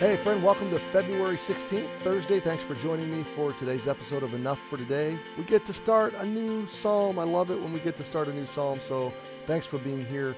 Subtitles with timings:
[0.00, 0.42] friend.
[0.42, 2.40] Welcome to February 16th, Thursday.
[2.40, 5.18] Thanks for joining me for today's episode of Enough for Today.
[5.36, 7.18] We get to start a new psalm.
[7.18, 9.12] I love it when we get to start a new psalm, so
[9.46, 10.34] thanks for being here.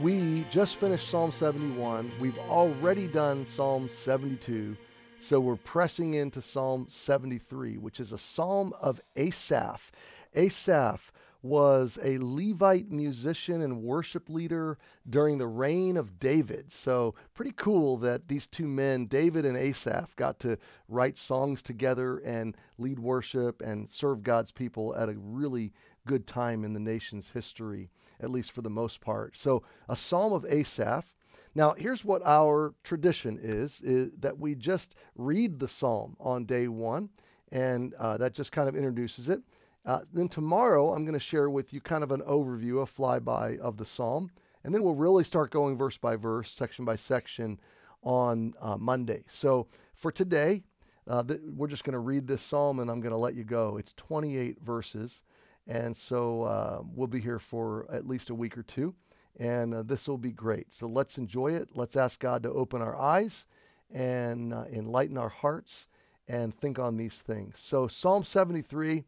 [0.00, 2.12] We just finished Psalm 71.
[2.20, 4.76] We've already done Psalm 72.
[5.18, 9.90] So we're pressing into Psalm 73, which is a psalm of Asaph.
[10.36, 11.10] Asaph
[11.42, 14.78] was a Levite musician and worship leader
[15.08, 16.70] during the reign of David.
[16.70, 22.18] So, pretty cool that these two men, David and Asaph, got to write songs together
[22.18, 25.72] and lead worship and serve God's people at a really
[26.06, 29.36] good time in the nation's history, at least for the most part.
[29.36, 31.14] So, a psalm of Asaph.
[31.54, 36.68] Now, here's what our tradition is, is that we just read the psalm on day
[36.68, 37.08] one,
[37.50, 39.42] and uh, that just kind of introduces it.
[39.84, 43.58] Uh, then tomorrow, I'm going to share with you kind of an overview, a flyby
[43.58, 44.30] of the psalm.
[44.62, 47.58] And then we'll really start going verse by verse, section by section
[48.02, 49.24] on uh, Monday.
[49.26, 50.64] So for today,
[51.06, 53.44] uh, th- we're just going to read this psalm and I'm going to let you
[53.44, 53.78] go.
[53.78, 55.22] It's 28 verses.
[55.66, 58.94] And so uh, we'll be here for at least a week or two.
[59.38, 60.72] And uh, this will be great.
[60.74, 61.70] So let's enjoy it.
[61.74, 63.46] Let's ask God to open our eyes
[63.90, 65.86] and uh, enlighten our hearts
[66.28, 67.58] and think on these things.
[67.58, 69.04] So, Psalm 73.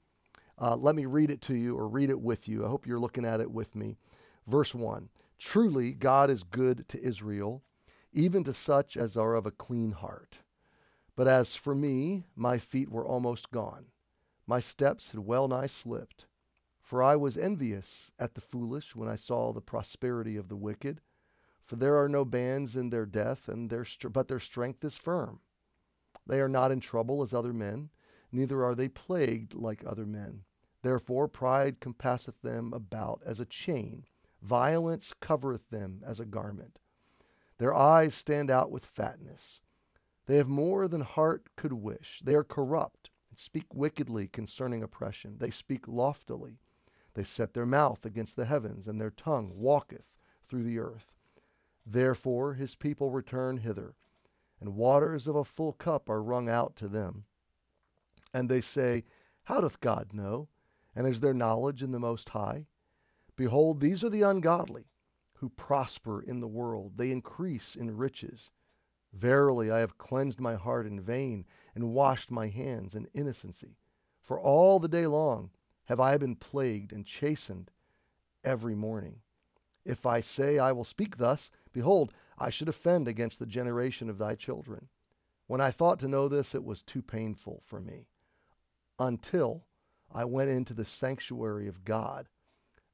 [0.62, 2.64] Uh, let me read it to you or read it with you.
[2.64, 3.96] I hope you're looking at it with me.
[4.46, 7.64] Verse 1 Truly, God is good to Israel,
[8.12, 10.38] even to such as are of a clean heart.
[11.16, 13.86] But as for me, my feet were almost gone.
[14.46, 16.26] My steps had well nigh slipped.
[16.80, 21.00] For I was envious at the foolish when I saw the prosperity of the wicked.
[21.64, 25.40] For there are no bands in their death, and their but their strength is firm.
[26.26, 27.90] They are not in trouble as other men
[28.32, 30.42] neither are they plagued like other men.
[30.82, 34.04] Therefore pride compasseth them about as a chain,
[34.42, 36.80] violence covereth them as a garment.
[37.58, 39.60] Their eyes stand out with fatness.
[40.26, 42.20] They have more than heart could wish.
[42.24, 45.36] They are corrupt and speak wickedly concerning oppression.
[45.38, 46.58] They speak loftily.
[47.14, 50.16] They set their mouth against the heavens, and their tongue walketh
[50.48, 51.12] through the earth.
[51.84, 53.94] Therefore his people return hither,
[54.60, 57.24] and waters of a full cup are wrung out to them.
[58.32, 59.04] And they say,
[59.44, 60.48] How doth God know?
[60.94, 62.66] And is there knowledge in the Most High?
[63.36, 64.86] Behold, these are the ungodly,
[65.34, 66.92] who prosper in the world.
[66.96, 68.50] They increase in riches.
[69.12, 71.44] Verily, I have cleansed my heart in vain,
[71.74, 73.76] and washed my hands in innocency.
[74.20, 75.50] For all the day long
[75.86, 77.70] have I been plagued and chastened
[78.44, 79.20] every morning.
[79.84, 84.18] If I say I will speak thus, behold, I should offend against the generation of
[84.18, 84.88] thy children.
[85.46, 88.06] When I thought to know this, it was too painful for me
[88.98, 89.64] until
[90.14, 92.28] I went into the sanctuary of God.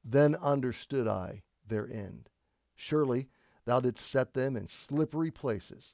[0.03, 2.29] Then understood I their end.
[2.75, 3.27] Surely
[3.65, 5.93] thou didst set them in slippery places.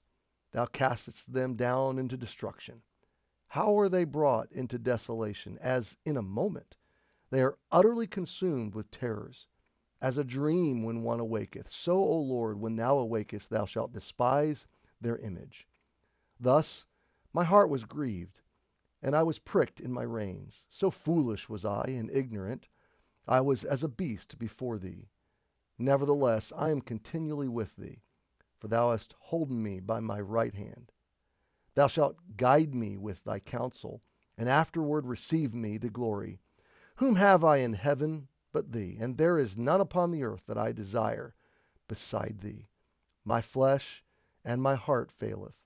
[0.51, 2.81] Thou castest them down into destruction.
[3.49, 6.77] How are they brought into desolation, as in a moment?
[7.29, 9.47] They are utterly consumed with terrors.
[10.01, 14.67] As a dream when one awaketh, so, O Lord, when thou awakest, thou shalt despise
[15.01, 15.67] their image.
[16.39, 16.85] Thus
[17.33, 18.41] my heart was grieved
[19.05, 20.65] and I was pricked in my reins.
[20.67, 22.69] So foolish was I and ignorant.
[23.27, 25.09] I was as a beast before thee.
[25.77, 28.01] Nevertheless, I am continually with thee,
[28.57, 30.91] for thou hast holden me by my right hand.
[31.75, 34.01] Thou shalt guide me with thy counsel,
[34.39, 36.39] and afterward receive me to glory.
[36.95, 38.97] Whom have I in heaven but thee?
[38.99, 41.35] And there is none upon the earth that I desire
[41.87, 42.69] beside thee.
[43.23, 44.03] My flesh
[44.43, 45.61] and my heart faileth,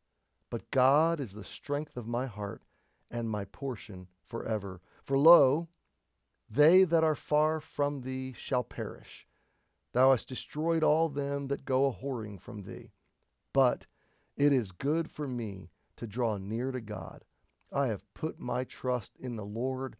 [0.50, 2.64] but God is the strength of my heart
[3.10, 4.82] and my portion forever.
[5.04, 5.70] For lo,
[6.50, 9.28] they that are far from thee shall perish.
[9.94, 12.92] Thou hast destroyed all them that go a whoring from thee.
[13.54, 13.86] But
[14.38, 17.24] it is good for me to draw near to God.
[17.72, 19.98] I have put my trust in the Lord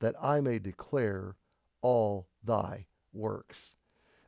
[0.00, 1.36] that I may declare
[1.80, 3.76] all thy works.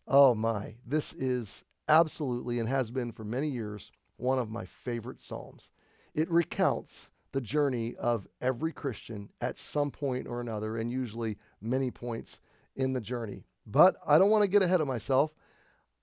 [0.06, 5.20] Oh my, this is absolutely and has been for many years one of my favorite
[5.20, 5.70] Psalms.
[6.14, 11.90] It recounts the journey of every Christian at some point or another, and usually many
[11.90, 12.40] points
[12.76, 13.44] in the journey.
[13.67, 15.32] But I don't want to get ahead of myself.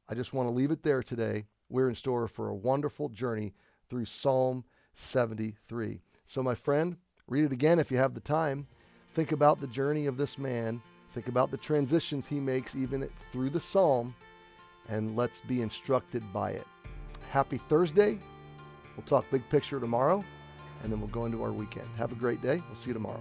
[0.07, 1.45] I just want to leave it there today.
[1.69, 3.53] We're in store for a wonderful journey
[3.89, 4.65] through Psalm
[4.95, 6.01] 73.
[6.25, 6.97] So, my friend,
[7.27, 8.67] read it again if you have the time.
[9.13, 10.81] Think about the journey of this man.
[11.13, 14.15] Think about the transitions he makes even through the psalm,
[14.87, 16.67] and let's be instructed by it.
[17.29, 18.19] Happy Thursday.
[18.95, 20.23] We'll talk big picture tomorrow
[20.83, 21.87] and then we'll go into our weekend.
[21.97, 22.61] Have a great day.
[22.67, 23.19] We'll see you tomorrow.